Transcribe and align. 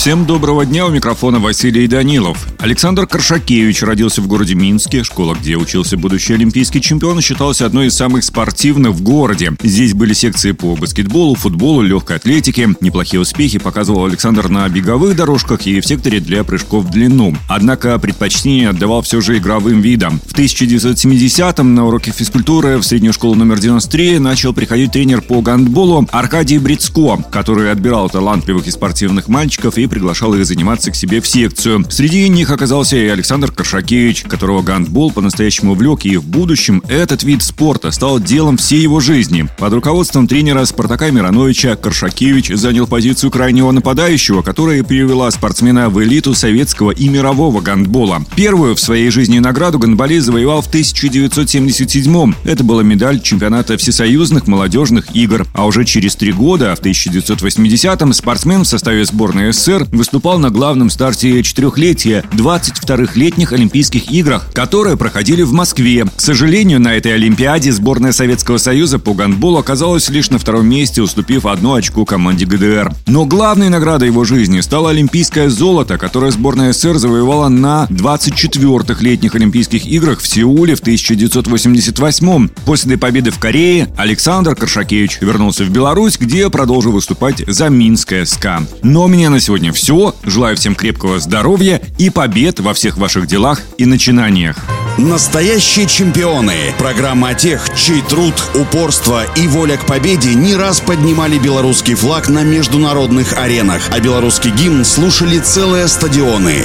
Всем 0.00 0.24
доброго 0.24 0.64
дня, 0.64 0.86
у 0.86 0.90
микрофона 0.90 1.40
Василий 1.40 1.86
Данилов. 1.86 2.46
Александр 2.58 3.06
Коршакевич 3.06 3.82
родился 3.82 4.22
в 4.22 4.28
городе 4.28 4.54
Минске. 4.54 5.04
Школа, 5.04 5.36
где 5.38 5.58
учился 5.58 5.98
будущий 5.98 6.32
олимпийский 6.32 6.80
чемпион, 6.80 7.20
считалась 7.20 7.60
одной 7.60 7.88
из 7.88 7.96
самых 7.96 8.24
спортивных 8.24 8.92
в 8.92 9.02
городе. 9.02 9.52
Здесь 9.62 9.92
были 9.92 10.14
секции 10.14 10.52
по 10.52 10.74
баскетболу, 10.74 11.34
футболу, 11.34 11.82
легкой 11.82 12.16
атлетике. 12.16 12.74
Неплохие 12.80 13.20
успехи 13.20 13.58
показывал 13.58 14.06
Александр 14.06 14.48
на 14.48 14.66
беговых 14.70 15.14
дорожках 15.16 15.66
и 15.66 15.82
в 15.82 15.86
секторе 15.86 16.20
для 16.20 16.44
прыжков 16.44 16.86
в 16.86 16.90
длину. 16.90 17.36
Однако 17.46 17.98
предпочтение 17.98 18.70
отдавал 18.70 19.02
все 19.02 19.20
же 19.20 19.36
игровым 19.36 19.82
видам. 19.82 20.18
В 20.24 20.32
1970-м 20.32 21.74
на 21.74 21.86
уроке 21.86 22.10
физкультуры 22.10 22.78
в 22.78 22.84
среднюю 22.84 23.12
школу 23.12 23.34
номер 23.34 23.58
93 23.58 24.18
начал 24.18 24.54
приходить 24.54 24.92
тренер 24.92 25.20
по 25.20 25.42
гандболу 25.42 26.08
Аркадий 26.10 26.56
Брицко, 26.56 27.18
который 27.30 27.70
отбирал 27.70 28.08
талантливых 28.08 28.66
и 28.66 28.70
спортивных 28.70 29.28
мальчиков 29.28 29.76
и 29.76 29.89
приглашал 29.90 30.34
их 30.34 30.46
заниматься 30.46 30.90
к 30.90 30.94
себе 30.94 31.20
в 31.20 31.26
секцию. 31.26 31.84
Среди 31.90 32.28
них 32.28 32.50
оказался 32.50 32.96
и 32.96 33.08
Александр 33.08 33.52
Коршакевич, 33.52 34.22
которого 34.22 34.62
гандбол 34.62 35.10
по-настоящему 35.10 35.72
увлек, 35.72 36.04
и 36.04 36.16
в 36.16 36.24
будущем 36.24 36.82
этот 36.88 37.22
вид 37.24 37.42
спорта 37.42 37.90
стал 37.90 38.20
делом 38.20 38.56
всей 38.56 38.80
его 38.80 39.00
жизни. 39.00 39.48
Под 39.58 39.72
руководством 39.72 40.28
тренера 40.28 40.64
Спартака 40.64 41.10
Мироновича 41.10 41.76
Коршакевич 41.76 42.48
занял 42.54 42.86
позицию 42.86 43.30
крайнего 43.30 43.70
нападающего, 43.72 44.42
которая 44.42 44.82
привела 44.84 45.30
спортсмена 45.30 45.90
в 45.90 46.02
элиту 46.02 46.34
советского 46.34 46.92
и 46.92 47.08
мирового 47.08 47.60
гандбола. 47.60 48.24
Первую 48.36 48.76
в 48.76 48.80
своей 48.80 49.10
жизни 49.10 49.38
награду 49.38 49.78
гандболист 49.78 50.26
завоевал 50.26 50.62
в 50.62 50.68
1977 50.68 52.34
Это 52.44 52.64
была 52.64 52.82
медаль 52.82 53.20
чемпионата 53.20 53.76
всесоюзных 53.76 54.46
молодежных 54.46 55.16
игр. 55.16 55.46
А 55.54 55.66
уже 55.66 55.84
через 55.84 56.16
три 56.16 56.32
года, 56.32 56.74
в 56.76 56.80
1980-м, 56.80 58.12
спортсмен 58.12 58.62
в 58.62 58.68
составе 58.68 59.04
сборной 59.04 59.52
СССР 59.52 59.79
СССР 59.80 59.86
выступал 59.92 60.38
на 60.38 60.50
главном 60.50 60.90
старте 60.90 61.42
четырехлетия 61.42 62.24
22-х 62.32 63.12
летних 63.14 63.52
Олимпийских 63.52 64.10
играх, 64.10 64.52
которые 64.52 64.96
проходили 64.96 65.42
в 65.42 65.52
Москве. 65.52 66.04
К 66.04 66.20
сожалению, 66.20 66.80
на 66.80 66.94
этой 66.94 67.14
Олимпиаде 67.14 67.72
сборная 67.72 68.12
Советского 68.12 68.58
Союза 68.58 68.98
по 68.98 69.14
гандболу 69.14 69.58
оказалась 69.58 70.08
лишь 70.08 70.30
на 70.30 70.38
втором 70.38 70.66
месте, 70.66 71.02
уступив 71.02 71.46
одну 71.46 71.74
очку 71.74 72.04
команде 72.04 72.46
ГДР. 72.46 72.92
Но 73.06 73.24
главной 73.24 73.68
наградой 73.68 74.08
его 74.08 74.24
жизни 74.24 74.60
стало 74.60 74.90
олимпийское 74.90 75.48
золото, 75.48 75.98
которое 75.98 76.30
сборная 76.30 76.72
СССР 76.72 76.98
завоевала 76.98 77.48
на 77.48 77.86
24-х 77.90 79.02
летних 79.02 79.34
Олимпийских 79.34 79.86
играх 79.86 80.20
в 80.20 80.26
Сеуле 80.26 80.74
в 80.74 80.80
1988 80.80 82.48
После 82.64 82.98
победы 82.98 83.30
в 83.30 83.38
Корее 83.38 83.92
Александр 83.96 84.54
Коршакевич 84.54 85.18
вернулся 85.20 85.64
в 85.64 85.70
Беларусь, 85.70 86.18
где 86.18 86.50
продолжил 86.50 86.92
выступать 86.92 87.42
за 87.46 87.68
Минское 87.68 88.24
СКА. 88.24 88.62
Но 88.82 89.04
у 89.04 89.08
меня 89.08 89.30
на 89.30 89.40
сегодня 89.70 89.90
все. 89.90 90.14
Желаю 90.22 90.56
всем 90.56 90.74
крепкого 90.74 91.18
здоровья 91.18 91.80
и 91.98 92.10
побед 92.10 92.60
во 92.60 92.74
всех 92.74 92.96
ваших 92.96 93.26
делах 93.26 93.60
и 93.78 93.86
начинаниях. 93.86 94.56
Настоящие 94.98 95.86
чемпионы. 95.86 96.74
Программа 96.78 97.30
о 97.30 97.34
тех, 97.34 97.64
чей 97.76 98.02
труд, 98.02 98.34
упорство 98.54 99.24
и 99.36 99.48
воля 99.48 99.76
к 99.76 99.86
победе 99.86 100.34
не 100.34 100.54
раз 100.56 100.80
поднимали 100.80 101.38
белорусский 101.38 101.94
флаг 101.94 102.28
на 102.28 102.42
международных 102.42 103.38
аренах, 103.38 103.82
а 103.92 104.00
белорусский 104.00 104.50
гимн 104.50 104.84
слушали 104.84 105.38
целые 105.38 105.88
стадионы. 105.88 106.64